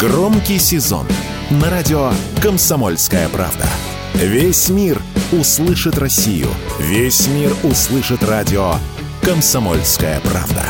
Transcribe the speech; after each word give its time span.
Громкий 0.00 0.58
сезон 0.58 1.06
на 1.50 1.68
радио 1.68 2.10
«Комсомольская 2.42 3.28
правда». 3.28 3.66
Весь 4.14 4.70
мир 4.70 4.98
услышит 5.30 5.98
Россию. 5.98 6.46
Весь 6.78 7.28
мир 7.28 7.52
услышит 7.64 8.22
радио 8.22 8.76
«Комсомольская 9.20 10.18
правда». 10.20 10.64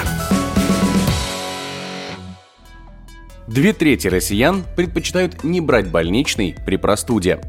Две 3.46 3.72
трети 3.72 4.08
россиян 4.08 4.64
предпочитают 4.74 5.44
не 5.44 5.60
брать 5.60 5.88
больничный 5.92 6.56
при 6.66 6.74
простуде. 6.74 7.40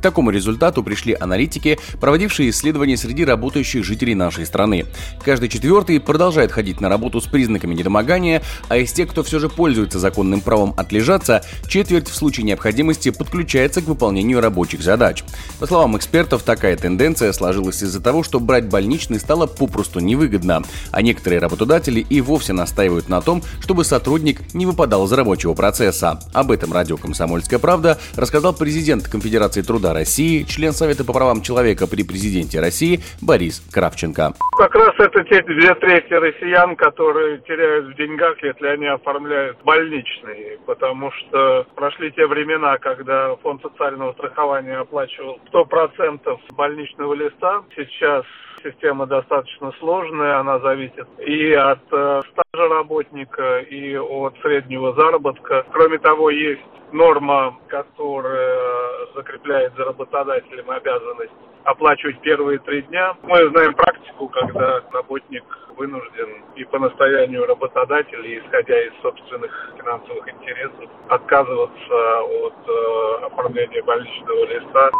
К 0.00 0.02
такому 0.02 0.30
результату 0.30 0.82
пришли 0.82 1.14
аналитики, 1.20 1.78
проводившие 2.00 2.48
исследования 2.48 2.96
среди 2.96 3.22
работающих 3.22 3.84
жителей 3.84 4.14
нашей 4.14 4.46
страны. 4.46 4.86
Каждый 5.22 5.50
четвертый 5.50 6.00
продолжает 6.00 6.52
ходить 6.52 6.80
на 6.80 6.88
работу 6.88 7.20
с 7.20 7.26
признаками 7.26 7.74
недомогания, 7.74 8.42
а 8.70 8.78
из 8.78 8.92
тех, 8.94 9.10
кто 9.10 9.22
все 9.22 9.38
же 9.38 9.50
пользуется 9.50 9.98
законным 9.98 10.40
правом 10.40 10.72
отлежаться, 10.78 11.44
четверть 11.68 12.08
в 12.08 12.14
случае 12.14 12.44
необходимости 12.46 13.10
подключается 13.10 13.82
к 13.82 13.88
выполнению 13.88 14.40
рабочих 14.40 14.80
задач. 14.80 15.22
По 15.58 15.66
словам 15.66 15.98
экспертов, 15.98 16.44
такая 16.44 16.78
тенденция 16.78 17.34
сложилась 17.34 17.82
из-за 17.82 18.00
того, 18.00 18.22
что 18.22 18.40
брать 18.40 18.70
больничный 18.70 19.20
стало 19.20 19.46
попросту 19.46 20.00
невыгодно, 20.00 20.62
а 20.92 21.02
некоторые 21.02 21.40
работодатели 21.40 22.00
и 22.00 22.22
вовсе 22.22 22.54
настаивают 22.54 23.10
на 23.10 23.20
том, 23.20 23.42
чтобы 23.60 23.84
сотрудник 23.84 24.54
не 24.54 24.64
выпадал 24.64 25.04
из 25.04 25.12
рабочего 25.12 25.52
процесса. 25.52 26.20
Об 26.32 26.52
этом 26.52 26.72
радио 26.72 26.96
«Комсомольская 26.96 27.58
правда» 27.58 27.98
рассказал 28.16 28.54
президент 28.54 29.06
Конфедерации 29.06 29.60
труда 29.60 29.89
народа 29.90 30.00
России, 30.00 30.44
член 30.44 30.72
Совета 30.72 31.04
по 31.04 31.12
правам 31.12 31.42
человека 31.42 31.86
при 31.86 32.02
президенте 32.02 32.60
России 32.60 33.00
Борис 33.22 33.60
Кравченко. 33.72 34.32
Как 34.56 34.74
раз 34.74 34.94
это 34.98 35.24
те 35.24 35.42
две 35.42 35.74
трети 35.74 36.12
россиян, 36.12 36.76
которые 36.76 37.38
теряют 37.40 37.86
в 37.86 37.96
деньгах, 37.96 38.42
если 38.42 38.66
они 38.66 38.86
оформляют 38.86 39.58
больничные, 39.64 40.58
потому 40.66 41.10
что 41.12 41.66
прошли 41.74 42.12
те 42.12 42.26
времена, 42.26 42.78
когда 42.78 43.36
фонд 43.36 43.62
социального 43.62 44.12
страхования 44.12 44.78
оплачивал 44.78 45.38
100% 45.52 46.38
больничного 46.56 47.14
листа. 47.14 47.62
Сейчас 47.76 48.24
система 48.62 49.06
достаточно 49.06 49.72
сложная, 49.78 50.38
она 50.38 50.58
зависит 50.58 51.06
и 51.26 51.52
от 51.52 51.80
э, 51.92 52.20
стажа 52.30 52.68
работника, 52.68 53.58
и 53.60 53.96
от 53.96 54.34
среднего 54.42 54.92
заработка. 54.94 55.64
Кроме 55.72 55.98
того, 55.98 56.30
есть 56.30 56.60
норма, 56.92 57.56
которая 57.68 58.89
закрепляет 59.20 59.74
за 59.76 59.84
работодателем 59.84 60.70
обязанность 60.70 61.32
оплачивать 61.64 62.20
первые 62.20 62.58
три 62.60 62.82
дня. 62.82 63.14
Мы 63.22 63.48
знаем 63.50 63.74
практику, 63.74 64.28
когда 64.28 64.82
работник 64.92 65.44
вынужден 65.76 66.42
и 66.56 66.64
по 66.64 66.78
настоянию 66.78 67.46
работодателя, 67.46 68.38
исходя 68.38 68.80
из 68.82 68.92
собственных 69.02 69.72
финансовых 69.76 70.28
интересов, 70.28 70.88
отказываться 71.08 72.20
от 72.20 72.54
э, 72.66 73.26
оформления 73.26 73.82
больничного 73.82 74.44
листа. 74.46 74.90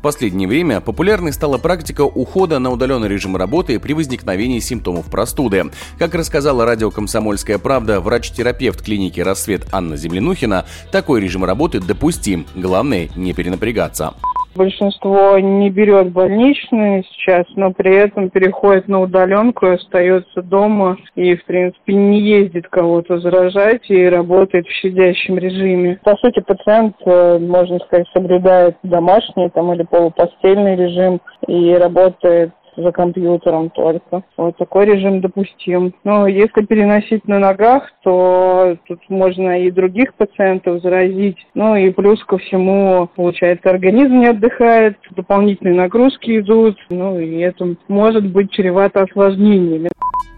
В 0.00 0.02
последнее 0.02 0.48
время 0.48 0.80
популярной 0.80 1.30
стала 1.30 1.58
практика 1.58 2.00
ухода 2.00 2.58
на 2.58 2.70
удаленный 2.70 3.06
режим 3.06 3.36
работы 3.36 3.78
при 3.78 3.92
возникновении 3.92 4.58
симптомов 4.58 5.10
простуды. 5.10 5.66
Как 5.98 6.14
рассказала 6.14 6.64
радио 6.64 6.90
«Комсомольская 6.90 7.58
правда» 7.58 8.00
врач-терапевт 8.00 8.80
клиники 8.80 9.20
«Рассвет» 9.20 9.66
Анна 9.72 9.98
Землянухина, 9.98 10.64
такой 10.90 11.20
режим 11.20 11.44
работы 11.44 11.80
допустим. 11.80 12.46
Главное– 12.54 13.10
не 13.14 13.34
перенапрягаться. 13.34 14.14
Большинство 14.54 15.38
не 15.38 15.70
берет 15.70 16.10
больничные 16.10 17.04
сейчас, 17.04 17.46
но 17.54 17.72
при 17.72 17.94
этом 17.94 18.30
переходит 18.30 18.88
на 18.88 19.00
удаленку 19.00 19.66
и 19.66 19.74
остается 19.74 20.42
дома 20.42 20.96
и, 21.14 21.36
в 21.36 21.44
принципе, 21.44 21.94
не 21.94 22.20
ездит 22.20 22.66
кого-то 22.68 23.20
заражать 23.20 23.88
и 23.88 24.08
работает 24.08 24.66
в 24.66 24.72
щадящем 24.72 25.38
режиме. 25.38 26.00
По 26.02 26.16
сути, 26.16 26.40
пациент, 26.40 26.96
э, 27.06 27.38
можно 27.38 27.78
сказать, 27.80 28.08
соблюдает 28.12 28.76
домашний 28.82 29.50
там, 29.50 29.72
или 29.72 29.84
полупостельный 29.84 30.74
режим 30.74 31.20
и 31.46 31.72
работает 31.74 32.50
за 32.76 32.92
компьютером 32.92 33.70
только. 33.70 34.22
Вот 34.36 34.56
такой 34.56 34.86
режим 34.86 35.20
допустим. 35.20 35.94
Но 36.04 36.26
если 36.26 36.64
переносить 36.64 37.26
на 37.26 37.38
ногах, 37.38 37.90
то 38.02 38.76
тут 38.86 39.00
можно 39.08 39.60
и 39.60 39.70
других 39.70 40.14
пациентов 40.14 40.82
заразить. 40.82 41.38
Ну 41.54 41.76
и 41.76 41.90
плюс 41.90 42.22
ко 42.24 42.38
всему, 42.38 43.08
получается, 43.14 43.70
организм 43.70 44.18
не 44.18 44.28
отдыхает, 44.28 44.96
дополнительные 45.10 45.74
нагрузки 45.74 46.38
идут, 46.38 46.76
ну 46.88 47.18
и 47.18 47.38
это 47.40 47.74
может 47.88 48.26
быть 48.26 48.50
чревато 48.52 49.02
осложнениями. 49.02 49.89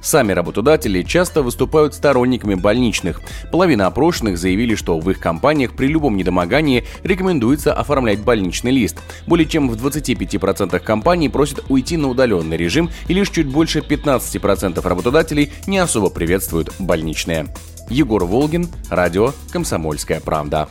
Сами 0.02 0.32
работодатели 0.32 1.02
часто 1.02 1.42
выступают 1.42 1.94
сторонниками 1.94 2.54
больничных. 2.54 3.22
Половина 3.52 3.86
опрошенных 3.86 4.36
заявили, 4.36 4.74
что 4.74 4.98
в 4.98 5.08
их 5.08 5.20
компаниях 5.20 5.74
при 5.74 5.86
любом 5.86 6.16
недомогании 6.16 6.84
рекомендуется 7.04 7.72
оформлять 7.72 8.18
больничный 8.20 8.72
лист. 8.72 8.98
Более 9.28 9.46
чем 9.46 9.70
в 9.70 9.74
25% 9.74 10.78
компаний 10.80 11.28
просят 11.28 11.64
уйти 11.68 11.96
на 11.96 12.08
удаленный 12.08 12.56
режим, 12.56 12.90
и 13.06 13.14
лишь 13.14 13.30
чуть 13.30 13.46
больше 13.46 13.78
15% 13.78 14.86
работодателей 14.86 15.52
не 15.68 15.78
особо 15.78 16.10
приветствуют 16.10 16.74
больничные. 16.80 17.54
Егор 17.88 18.24
Волгин, 18.24 18.68
радио 18.90 19.32
«Комсомольская 19.52 20.20
правда». 20.20 20.68